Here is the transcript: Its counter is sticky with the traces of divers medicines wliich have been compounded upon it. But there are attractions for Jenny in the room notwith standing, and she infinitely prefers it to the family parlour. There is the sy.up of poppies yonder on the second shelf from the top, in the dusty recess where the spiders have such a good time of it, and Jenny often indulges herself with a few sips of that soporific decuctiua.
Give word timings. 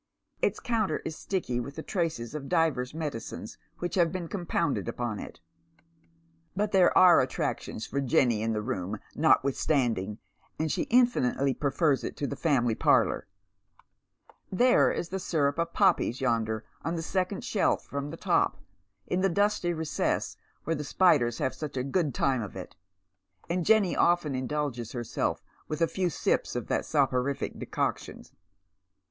Its 0.41 0.59
counter 0.59 0.97
is 1.05 1.15
sticky 1.15 1.59
with 1.59 1.75
the 1.75 1.83
traces 1.83 2.33
of 2.33 2.49
divers 2.49 2.91
medicines 2.91 3.59
wliich 3.79 3.93
have 3.93 4.11
been 4.11 4.27
compounded 4.27 4.87
upon 4.87 5.19
it. 5.19 5.39
But 6.55 6.71
there 6.71 6.97
are 6.97 7.21
attractions 7.21 7.85
for 7.85 8.01
Jenny 8.01 8.41
in 8.41 8.51
the 8.51 8.63
room 8.63 8.97
notwith 9.15 9.53
standing, 9.53 10.17
and 10.57 10.71
she 10.71 10.87
infinitely 10.89 11.53
prefers 11.53 12.03
it 12.03 12.17
to 12.17 12.25
the 12.25 12.35
family 12.35 12.73
parlour. 12.73 13.27
There 14.51 14.91
is 14.91 15.09
the 15.09 15.19
sy.up 15.19 15.59
of 15.59 15.71
poppies 15.75 16.19
yonder 16.19 16.65
on 16.83 16.95
the 16.95 17.03
second 17.03 17.43
shelf 17.43 17.85
from 17.85 18.09
the 18.09 18.17
top, 18.17 18.57
in 19.05 19.21
the 19.21 19.29
dusty 19.29 19.71
recess 19.71 20.35
where 20.63 20.75
the 20.75 20.83
spiders 20.83 21.37
have 21.37 21.53
such 21.53 21.77
a 21.77 21.83
good 21.83 22.15
time 22.15 22.41
of 22.41 22.55
it, 22.55 22.75
and 23.51 23.63
Jenny 23.63 23.95
often 23.95 24.33
indulges 24.33 24.93
herself 24.93 25.43
with 25.67 25.79
a 25.79 25.87
few 25.87 26.09
sips 26.09 26.55
of 26.55 26.65
that 26.69 26.87
soporific 26.87 27.59
decuctiua. 27.59 28.31